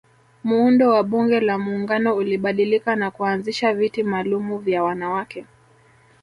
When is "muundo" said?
0.43-0.89